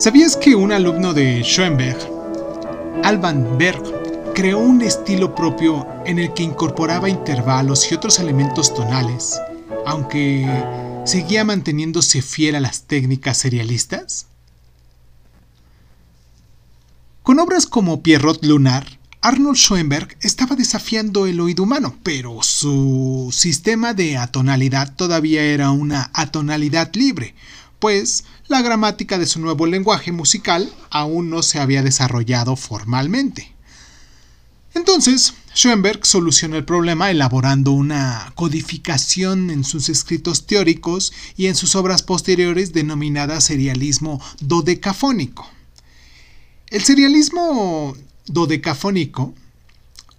¿Sabías 0.00 0.34
que 0.34 0.54
un 0.54 0.72
alumno 0.72 1.12
de 1.12 1.42
Schoenberg, 1.42 1.98
Alban 3.04 3.58
Berg, 3.58 3.82
creó 4.34 4.58
un 4.58 4.80
estilo 4.80 5.34
propio 5.34 5.86
en 6.06 6.18
el 6.18 6.32
que 6.32 6.42
incorporaba 6.42 7.10
intervalos 7.10 7.92
y 7.92 7.96
otros 7.96 8.18
elementos 8.18 8.72
tonales, 8.72 9.38
aunque 9.84 10.48
seguía 11.04 11.44
manteniéndose 11.44 12.22
fiel 12.22 12.54
a 12.54 12.60
las 12.60 12.84
técnicas 12.84 13.36
serialistas? 13.36 14.26
Con 17.22 17.38
obras 17.38 17.66
como 17.66 18.02
Pierrot 18.02 18.42
Lunar, 18.42 18.86
Arnold 19.20 19.58
Schoenberg 19.58 20.16
estaba 20.22 20.56
desafiando 20.56 21.26
el 21.26 21.40
oído 21.40 21.64
humano, 21.64 21.94
pero 22.02 22.42
su 22.42 23.28
sistema 23.34 23.92
de 23.92 24.16
atonalidad 24.16 24.94
todavía 24.96 25.42
era 25.42 25.72
una 25.72 26.10
atonalidad 26.14 26.90
libre, 26.94 27.34
pues 27.80 28.24
la 28.46 28.62
gramática 28.62 29.18
de 29.18 29.26
su 29.26 29.40
nuevo 29.40 29.66
lenguaje 29.66 30.12
musical 30.12 30.72
aún 30.90 31.30
no 31.30 31.42
se 31.42 31.58
había 31.58 31.82
desarrollado 31.82 32.54
formalmente. 32.54 33.52
Entonces, 34.74 35.34
Schoenberg 35.54 36.06
solucionó 36.06 36.56
el 36.56 36.64
problema 36.64 37.10
elaborando 37.10 37.72
una 37.72 38.32
codificación 38.36 39.50
en 39.50 39.64
sus 39.64 39.88
escritos 39.88 40.46
teóricos 40.46 41.12
y 41.36 41.46
en 41.46 41.56
sus 41.56 41.74
obras 41.74 42.02
posteriores 42.02 42.72
denominada 42.72 43.40
serialismo 43.40 44.22
dodecafónico. 44.40 45.50
El 46.68 46.84
serialismo 46.84 47.96
dodecafónico 48.26 49.34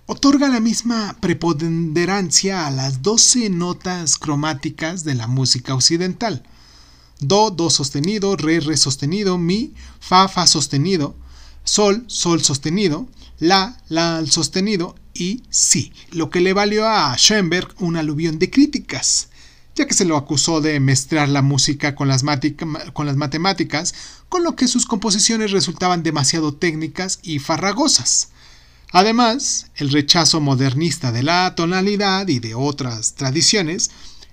otorga 0.05 0.49
la 0.49 0.59
misma 0.59 1.15
preponderancia 1.21 2.67
a 2.67 2.71
las 2.71 3.01
12 3.01 3.49
notas 3.49 4.17
cromáticas 4.17 5.05
de 5.05 5.15
la 5.15 5.27
música 5.27 5.73
occidental, 5.73 6.43
Do, 7.21 7.51
Do 7.51 7.69
sostenido, 7.69 8.35
Re, 8.35 8.59
Re 8.59 8.75
sostenido, 8.75 9.37
Mi, 9.37 9.73
Fa, 9.99 10.27
Fa 10.27 10.47
sostenido, 10.47 11.15
Sol, 11.63 12.03
Sol 12.07 12.43
sostenido, 12.43 13.07
La, 13.39 13.77
La 13.89 14.25
sostenido 14.25 14.95
y 15.13 15.43
Si, 15.49 15.93
lo 16.11 16.29
que 16.29 16.41
le 16.41 16.53
valió 16.53 16.87
a 16.87 17.15
Schoenberg 17.17 17.75
un 17.79 17.95
aluvión 17.95 18.39
de 18.39 18.49
críticas, 18.49 19.29
ya 19.75 19.85
que 19.85 19.93
se 19.93 20.05
lo 20.05 20.17
acusó 20.17 20.61
de 20.61 20.79
mezclar 20.79 21.29
la 21.29 21.41
música 21.43 21.95
con 21.95 22.07
las, 22.07 22.23
con 22.93 23.05
las 23.05 23.15
matemáticas, 23.15 23.93
con 24.27 24.43
lo 24.43 24.55
que 24.55 24.67
sus 24.67 24.85
composiciones 24.85 25.51
resultaban 25.51 26.03
demasiado 26.03 26.53
técnicas 26.55 27.19
y 27.21 27.39
farragosas. 27.39 28.29
Además, 28.91 29.67
el 29.75 29.91
rechazo 29.91 30.41
modernista 30.41 31.11
de 31.11 31.23
la 31.23 31.53
tonalidad 31.55 32.27
y 32.27 32.39
de 32.39 32.55
otras 32.55 33.13
tradiciones 33.13 33.91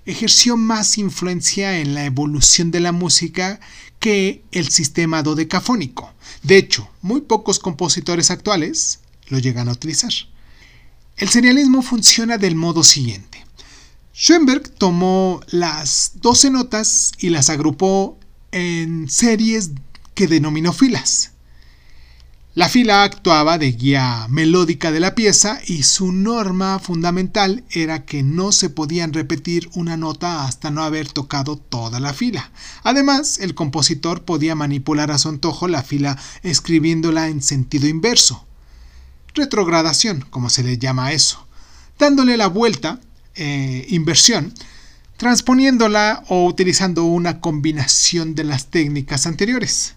ejerció 0.09 0.57
más 0.57 0.97
influencia 0.97 1.79
en 1.79 1.93
la 1.93 2.05
evolución 2.05 2.71
de 2.71 2.79
la 2.79 2.91
música 2.91 3.59
que 3.99 4.43
el 4.51 4.69
sistema 4.69 5.21
dodecafónico. 5.23 6.11
De 6.43 6.57
hecho, 6.57 6.89
muy 7.01 7.21
pocos 7.21 7.59
compositores 7.59 8.31
actuales 8.31 8.99
lo 9.27 9.39
llegan 9.39 9.69
a 9.69 9.73
utilizar. 9.73 10.11
El 11.17 11.29
serialismo 11.29 11.81
funciona 11.81 12.37
del 12.37 12.55
modo 12.55 12.83
siguiente. 12.83 13.45
Schoenberg 14.13 14.69
tomó 14.69 15.41
las 15.47 16.13
12 16.15 16.51
notas 16.51 17.11
y 17.19 17.29
las 17.29 17.49
agrupó 17.49 18.17
en 18.51 19.09
series 19.09 19.71
que 20.15 20.27
denominó 20.27 20.73
filas. 20.73 21.31
La 22.59 22.67
fila 22.67 23.03
actuaba 23.03 23.57
de 23.57 23.71
guía 23.71 24.27
melódica 24.27 24.91
de 24.91 24.99
la 24.99 25.15
pieza 25.15 25.61
y 25.65 25.83
su 25.83 26.11
norma 26.11 26.77
fundamental 26.79 27.63
era 27.71 28.03
que 28.03 28.21
no 28.21 28.51
se 28.51 28.69
podían 28.69 29.13
repetir 29.13 29.69
una 29.75 29.95
nota 29.95 30.43
hasta 30.43 30.69
no 30.69 30.83
haber 30.83 31.09
tocado 31.09 31.55
toda 31.55 32.01
la 32.01 32.13
fila. 32.13 32.51
Además, 32.83 33.39
el 33.39 33.55
compositor 33.55 34.23
podía 34.25 34.55
manipular 34.55 35.09
a 35.09 35.17
su 35.17 35.29
antojo 35.29 35.69
la 35.69 35.83
fila 35.83 36.17
escribiéndola 36.43 37.29
en 37.29 37.41
sentido 37.41 37.87
inverso. 37.87 38.45
Retrogradación, 39.33 40.25
como 40.29 40.49
se 40.49 40.61
le 40.61 40.77
llama 40.77 41.13
eso. 41.13 41.47
Dándole 41.97 42.35
la 42.35 42.47
vuelta, 42.47 42.99
eh, 43.35 43.85
inversión, 43.87 44.53
transponiéndola 45.15 46.25
o 46.27 46.43
utilizando 46.45 47.05
una 47.05 47.39
combinación 47.39 48.35
de 48.35 48.43
las 48.43 48.65
técnicas 48.65 49.27
anteriores. 49.27 49.95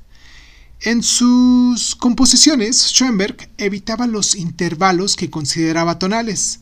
En 0.85 1.05
sus 1.05 1.95
composiciones, 1.95 2.89
Schoenberg 2.93 3.49
evitaba 3.57 4.09
los 4.09 4.35
intervalos 4.35 5.15
que 5.15 5.31
consideraba 5.31 6.01
tonales 6.01 6.59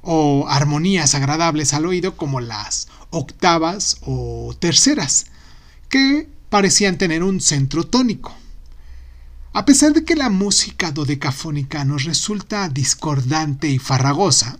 o 0.00 0.46
armonías 0.48 1.14
agradables 1.14 1.74
al 1.74 1.84
oído 1.84 2.16
como 2.16 2.40
las 2.40 2.88
octavas 3.10 3.98
o 4.00 4.56
terceras, 4.58 5.26
que 5.90 6.30
parecían 6.48 6.96
tener 6.96 7.22
un 7.22 7.42
centro 7.42 7.84
tónico. 7.84 8.34
A 9.52 9.66
pesar 9.66 9.92
de 9.92 10.02
que 10.02 10.16
la 10.16 10.30
música 10.30 10.90
dodecafónica 10.90 11.84
nos 11.84 12.04
resulta 12.04 12.70
discordante 12.70 13.68
y 13.68 13.78
farragosa, 13.78 14.58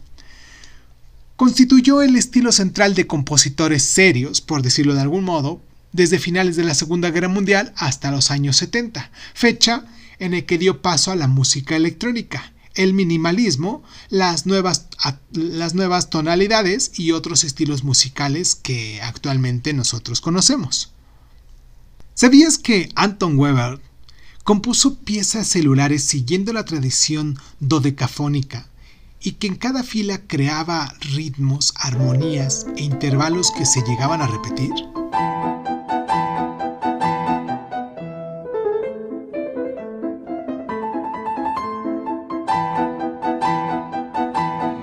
constituyó 1.37 2.03
el 2.03 2.15
estilo 2.17 2.53
central 2.53 2.95
de 2.95 3.07
compositores 3.07 3.85
serios, 3.85 4.43
por 4.43 4.61
decirlo 4.61 4.95
de 4.95 5.01
algún 5.01 5.25
modo, 5.25 5.63
desde 5.93 6.19
finales 6.19 6.57
de 6.57 6.65
la 6.65 6.75
Segunda 6.75 7.11
Guerra 7.11 7.29
Mundial 7.29 7.73
hasta 7.77 8.11
los 8.11 8.31
años 8.31 8.57
70, 8.57 9.11
fecha 9.35 9.85
en 10.19 10.35
el 10.35 10.47
que 10.47 10.59
dio 10.59 10.83
paso 10.83 11.11
a 11.11 11.17
la 11.17 11.29
música 11.29 11.77
electrónica, 11.77 12.53
el 12.75 12.95
minimalismo, 12.95 13.83
las 14.09 14.47
nuevas, 14.47 14.87
las 15.33 15.75
nuevas 15.75 16.11
tonalidades 16.11 16.93
y 16.99 17.13
otros 17.13 17.45
estilos 17.45 17.83
musicales 17.85 18.55
que 18.55 19.01
actualmente 19.03 19.73
nosotros 19.73 20.21
conocemos. 20.21 20.93
¿Sabías 22.15 22.59
que 22.59 22.89
Anton 22.95 23.39
Weber 23.39 23.81
compuso 24.45 24.99
piezas 25.01 25.47
celulares 25.47 26.05
siguiendo 26.05 26.53
la 26.53 26.65
tradición 26.65 27.39
dodecafónica 27.61 28.69
y 29.21 29.33
que 29.33 29.47
en 29.47 29.57
cada 29.57 29.83
fila 29.83 30.23
creaba 30.27 30.95
ritmos, 31.01 31.73
armonías 31.77 32.67
e 32.77 32.83
intervalos 32.83 33.51
que 33.51 33.67
se 33.67 33.83
llegaban 33.83 34.21
a 34.21 34.27
repetir? 34.27 34.73